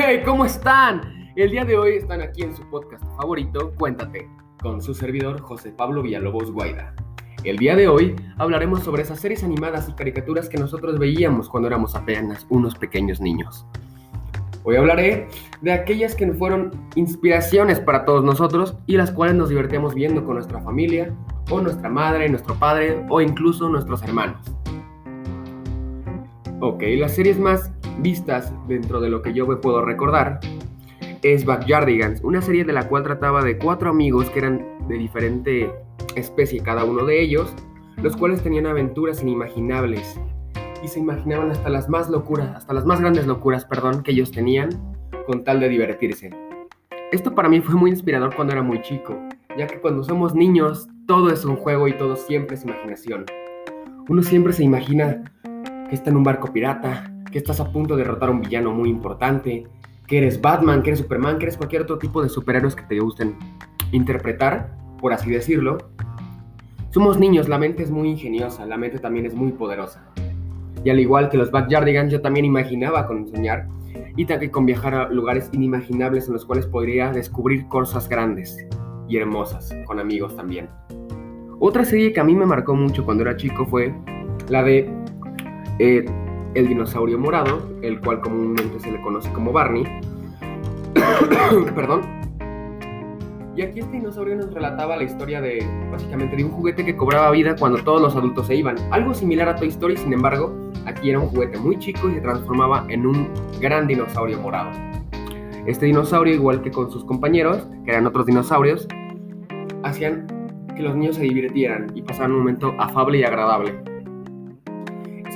[0.00, 1.32] Hey, ¿cómo están?
[1.34, 4.30] El día de hoy están aquí en su podcast favorito, Cuéntate,
[4.62, 6.94] con su servidor José Pablo Villalobos Guaida.
[7.42, 11.66] El día de hoy hablaremos sobre esas series animadas y caricaturas que nosotros veíamos cuando
[11.66, 13.66] éramos apenas unos pequeños niños.
[14.62, 15.26] Hoy hablaré
[15.62, 20.34] de aquellas que fueron inspiraciones para todos nosotros y las cuales nos divertíamos viendo con
[20.34, 21.12] nuestra familia,
[21.50, 24.46] o nuestra madre, nuestro padre, o incluso nuestros hermanos.
[26.60, 30.40] Ok, las series más vistas dentro de lo que yo me puedo recordar
[31.22, 35.72] es Backyardigans, una serie de la cual trataba de cuatro amigos que eran de diferente
[36.14, 37.52] especie cada uno de ellos,
[38.02, 40.20] los cuales tenían aventuras inimaginables
[40.82, 44.30] y se imaginaban hasta las más locuras, hasta las más grandes locuras, perdón, que ellos
[44.30, 44.68] tenían
[45.26, 46.30] con tal de divertirse.
[47.10, 49.18] Esto para mí fue muy inspirador cuando era muy chico,
[49.56, 53.24] ya que cuando somos niños todo es un juego y todo siempre es imaginación.
[54.08, 55.24] Uno siempre se imagina
[55.88, 58.72] que está en un barco pirata, que estás a punto de derrotar a un villano
[58.72, 59.66] muy importante,
[60.06, 62.98] que eres Batman, que eres Superman, que eres cualquier otro tipo de superhéroes que te
[62.98, 63.36] gusten
[63.92, 65.78] interpretar, por así decirlo.
[66.90, 70.08] Somos niños, la mente es muy ingeniosa, la mente también es muy poderosa.
[70.84, 73.66] Y al igual que los Backyardigans, yo también imaginaba con soñar
[74.16, 78.66] y también con viajar a lugares inimaginables en los cuales podría descubrir cosas grandes
[79.06, 80.68] y hermosas, con amigos también.
[81.60, 83.92] Otra serie que a mí me marcó mucho cuando era chico fue
[84.48, 84.90] la de
[85.78, 86.04] eh,
[86.54, 89.84] el dinosaurio morado, el cual comúnmente se le conoce como Barney.
[91.74, 92.02] Perdón.
[93.56, 97.30] Y aquí este dinosaurio nos relataba la historia de, básicamente, de un juguete que cobraba
[97.32, 98.76] vida cuando todos los adultos se iban.
[98.92, 100.54] Algo similar a Toy Story, sin embargo,
[100.86, 103.28] aquí era un juguete muy chico y se transformaba en un
[103.60, 104.70] gran dinosaurio morado.
[105.66, 108.86] Este dinosaurio, igual que con sus compañeros, que eran otros dinosaurios,
[109.82, 110.26] hacían
[110.76, 113.87] que los niños se divirtieran y pasaran un momento afable y agradable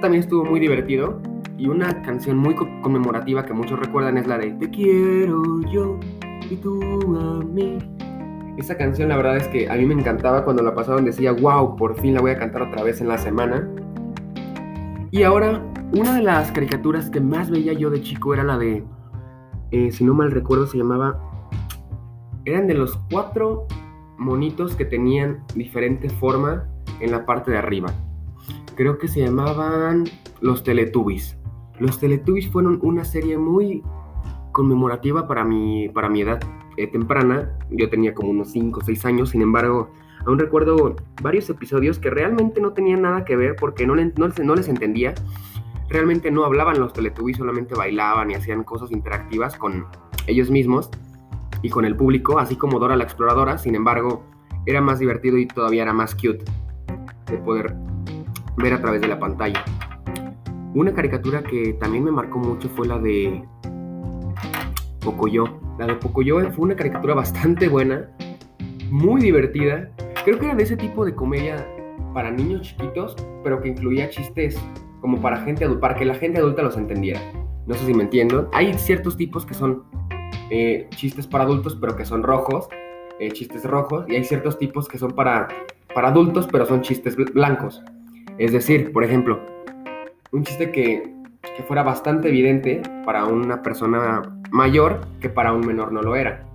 [0.00, 1.20] también estuvo muy divertido
[1.56, 5.98] y una canción muy conmemorativa que muchos recuerdan es la de Te quiero yo
[6.48, 7.78] y tú a mí.
[8.56, 11.76] Esa canción la verdad es que a mí me encantaba cuando la pasaban decía, wow,
[11.76, 13.68] por fin la voy a cantar otra vez en la semana.
[15.10, 18.84] Y ahora, una de las caricaturas que más veía yo de chico era la de,
[19.70, 21.20] eh, si no mal recuerdo, se llamaba,
[22.44, 23.66] eran de los cuatro
[24.18, 26.68] monitos que tenían diferente forma
[27.00, 27.92] en la parte de arriba
[28.78, 30.04] creo que se llamaban
[30.40, 31.36] Los Teletubbies.
[31.80, 33.82] Los Teletubbies fueron una serie muy
[34.52, 36.38] conmemorativa para mi, para mi edad
[36.76, 37.58] eh, temprana.
[37.70, 39.90] Yo tenía como unos 5 o 6 años, sin embargo,
[40.24, 44.54] aún recuerdo varios episodios que realmente no tenían nada que ver porque no, no, no
[44.54, 45.12] les entendía.
[45.88, 49.86] Realmente no hablaban los Teletubbies, solamente bailaban y hacían cosas interactivas con
[50.28, 50.88] ellos mismos
[51.62, 53.58] y con el público, así como Dora la Exploradora.
[53.58, 54.22] Sin embargo,
[54.66, 56.44] era más divertido y todavía era más cute
[57.26, 57.87] de poder
[58.58, 59.64] ver a través de la pantalla.
[60.74, 63.42] Una caricatura que también me marcó mucho fue la de
[65.00, 65.44] Pocoyo.
[65.78, 68.10] La de Pocoyo fue una caricatura bastante buena,
[68.90, 69.90] muy divertida.
[70.24, 71.66] Creo que era de ese tipo de comedia
[72.12, 74.60] para niños chiquitos, pero que incluía chistes
[75.00, 77.20] como para gente adulta, para que la gente adulta los entendiera.
[77.66, 78.50] No sé si me entiendo.
[78.52, 79.84] Hay ciertos tipos que son
[80.50, 82.68] eh, chistes para adultos, pero que son rojos,
[83.20, 85.48] eh, chistes rojos, y hay ciertos tipos que son para,
[85.94, 87.82] para adultos, pero son chistes blancos.
[88.36, 89.40] Es decir, por ejemplo,
[90.32, 91.16] un chiste que,
[91.66, 94.22] fuera bastante evidente para una persona
[94.52, 96.46] mayor que para un menor no lo era.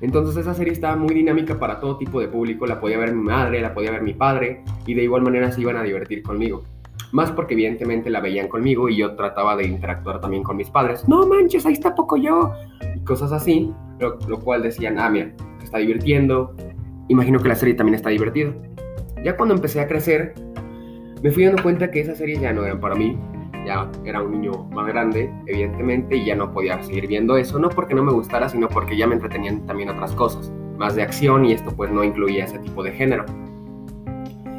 [0.00, 3.22] Entonces esa serie estaba muy dinámica para todo tipo de público, la podía ver mi
[3.22, 6.64] madre, la podía ver mi padre y de igual manera se iban a divertir conmigo.
[7.12, 11.08] Más porque evidentemente la veían conmigo y yo trataba de interactuar también con mis padres.
[11.08, 12.52] No manches, ahí está poco yo.
[12.94, 16.54] Y cosas así, lo, cual decían, ah, mira, está divirtiendo.
[17.08, 18.52] Imagino que la serie también está divertida.
[19.26, 20.34] Ya cuando empecé a crecer,
[21.20, 23.18] me fui dando cuenta que esas series ya no eran para mí.
[23.66, 27.68] Ya era un niño más grande, evidentemente, y ya no podía seguir viendo eso, no
[27.68, 31.44] porque no me gustara, sino porque ya me entretenían también otras cosas, más de acción,
[31.44, 33.24] y esto pues no incluía ese tipo de género.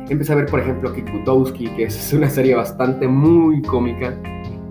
[0.10, 4.20] Empecé a ver, por ejemplo, Kikutowski, que es una serie bastante muy cómica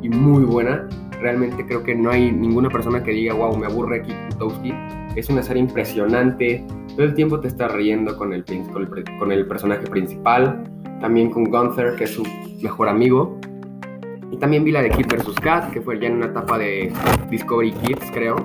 [0.02, 0.87] y muy buena.
[1.22, 4.75] Realmente creo que no hay ninguna persona que diga, wow, me aburre Kikutowski.
[5.14, 6.62] Es una serie impresionante.
[6.96, 8.44] Todo el tiempo te está riendo con el,
[9.19, 10.64] con el personaje principal
[11.00, 12.25] también con Gunther, que es su
[12.62, 13.38] mejor amigo.
[14.31, 15.34] Y también vi la de Kid vs.
[15.40, 16.93] Kat, que fue ya en una etapa de
[17.31, 18.37] Discovery Kids, creo.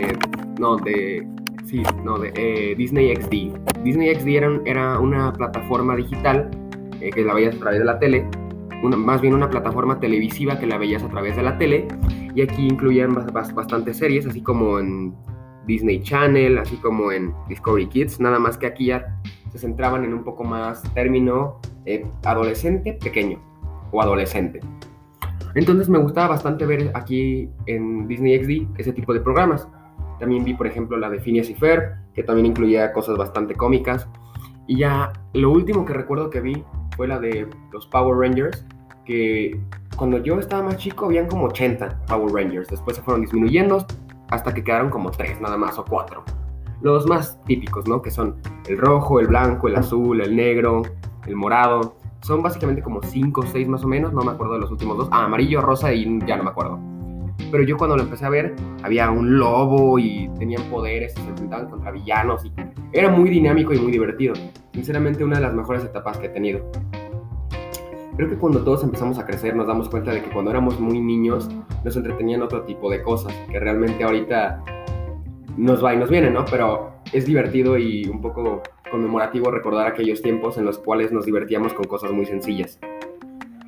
[0.00, 0.16] Eh,
[0.58, 1.26] no, de.
[1.64, 3.82] Sí, no, de eh, Disney XD.
[3.82, 6.50] Disney XD era, era una plataforma digital
[7.00, 8.28] eh, que la veías a través de la tele.
[8.82, 11.88] Una, más bien una plataforma televisiva que la veías a través de la tele.
[12.34, 13.14] Y aquí incluían
[13.54, 15.14] bastantes series, así como en
[15.66, 18.20] Disney Channel, así como en Discovery Kids.
[18.20, 19.20] Nada más que aquí ya
[19.52, 23.38] se centraban en un poco más término eh, adolescente pequeño
[23.92, 24.60] o adolescente.
[25.54, 29.68] Entonces me gustaba bastante ver aquí en Disney XD ese tipo de programas.
[30.18, 34.08] También vi, por ejemplo, la de Phineas y Fer, que también incluía cosas bastante cómicas.
[34.66, 36.64] Y ya lo último que recuerdo que vi
[36.96, 38.66] fue la de los Power Rangers,
[39.04, 39.60] que
[39.96, 42.68] cuando yo estaba más chico habían como 80 Power Rangers.
[42.68, 43.86] Después se fueron disminuyendo
[44.30, 46.22] hasta que quedaron como 3 nada más o 4.
[46.82, 48.02] Los más típicos, ¿no?
[48.02, 48.36] Que son
[48.68, 50.82] el rojo, el blanco, el azul, el negro,
[51.26, 51.96] el morado.
[52.22, 54.96] Son básicamente como 5 o 6 más o menos, no me acuerdo de los últimos
[54.96, 55.08] dos.
[55.10, 56.78] Ah, amarillo, rosa y ya no me acuerdo.
[57.50, 61.28] Pero yo cuando lo empecé a ver, había un lobo y tenían poderes y se
[61.28, 62.44] enfrentaban contra villanos
[62.94, 64.34] era muy dinámico y muy divertido.
[64.72, 66.70] Sinceramente, una de las mejores etapas que he tenido.
[68.16, 71.00] Creo que cuando todos empezamos a crecer nos damos cuenta de que cuando éramos muy
[71.00, 71.48] niños
[71.84, 74.62] nos entretenían otro tipo de cosas, que realmente ahorita
[75.56, 76.44] nos va y nos viene, ¿no?
[76.44, 81.74] Pero es divertido y un poco conmemorativo recordar aquellos tiempos en los cuales nos divertíamos
[81.74, 82.78] con cosas muy sencillas.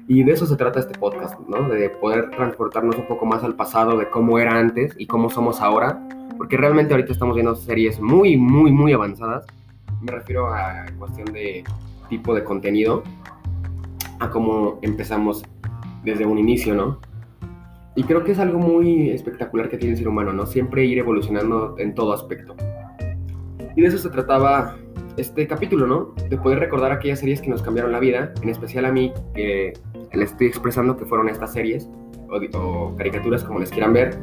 [0.06, 1.68] Y de eso se trata este podcast, ¿no?
[1.68, 5.60] De poder transportarnos un poco más al pasado, de cómo era antes y cómo somos
[5.60, 6.00] ahora,
[6.36, 9.44] porque realmente ahorita estamos viendo series muy, muy, muy avanzadas.
[10.02, 11.64] Me refiero a cuestión de
[12.08, 13.02] tipo de contenido,
[14.20, 15.44] a cómo empezamos
[16.04, 17.00] desde un inicio, ¿no?
[17.94, 20.46] Y creo que es algo muy espectacular que tiene el ser humano, ¿no?
[20.46, 22.54] Siempre ir evolucionando en todo aspecto.
[23.74, 24.76] Y de eso se trataba
[25.16, 26.14] este capítulo, ¿no?
[26.28, 29.72] De poder recordar aquellas series que nos cambiaron la vida, en especial a mí, que
[30.12, 31.88] le estoy expresando que fueron estas series,
[32.28, 34.18] o, o caricaturas como les quieran ver,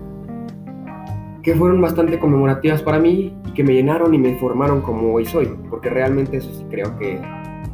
[1.44, 5.26] que fueron bastante conmemorativas para mí y que me llenaron y me formaron como hoy
[5.26, 7.20] soy, porque realmente eso sí creo que,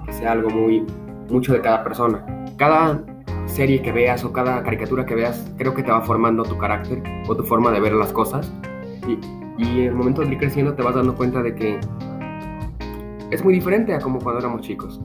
[0.05, 0.85] que sea algo muy,
[1.29, 2.23] mucho de cada persona.
[2.57, 3.01] Cada
[3.45, 7.01] serie que veas o cada caricatura que veas, creo que te va formando tu carácter
[7.27, 8.51] o tu forma de ver las cosas.
[9.07, 9.19] Y,
[9.63, 11.79] y en el momento de ir creciendo te vas dando cuenta de que
[13.31, 14.99] es muy diferente a como cuando éramos chicos.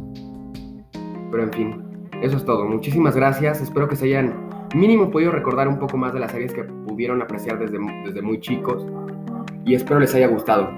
[1.31, 1.83] Pero en fin,
[2.23, 2.65] eso es todo.
[2.65, 3.61] Muchísimas gracias.
[3.61, 7.21] Espero que se hayan mínimo podido recordar un poco más de las series que pudieron
[7.23, 8.87] apreciar desde, desde muy chicos.
[9.65, 10.69] Y espero les haya gustado.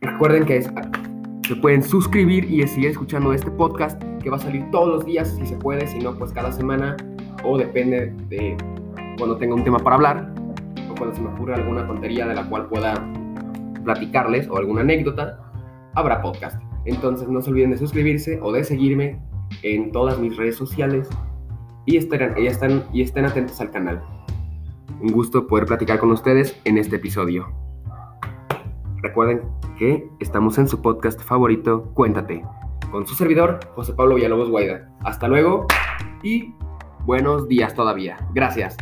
[0.00, 4.88] Recuerden que se pueden suscribir y seguir escuchando este podcast que va a salir todos
[4.88, 6.96] los días si se puede, si no pues cada semana
[7.44, 8.56] o depende de
[9.18, 10.34] cuando tenga un tema para hablar
[10.90, 12.94] o cuando se me ocurra alguna tontería de la cual pueda
[13.84, 15.40] platicarles o alguna anécdota,
[15.94, 16.62] habrá podcast.
[16.84, 19.20] Entonces no se olviden de suscribirse o de seguirme
[19.62, 21.08] en todas mis redes sociales
[21.86, 24.02] y estén, y estén, y estén atentos al canal.
[25.00, 27.48] Un gusto poder platicar con ustedes en este episodio.
[29.02, 29.42] Recuerden
[29.78, 32.44] que estamos en su podcast favorito, Cuéntate,
[32.92, 34.88] con su servidor, José Pablo Villalobos Guaida.
[35.00, 35.66] Hasta luego
[36.22, 36.54] y
[37.06, 38.18] buenos días todavía.
[38.34, 38.76] Gracias.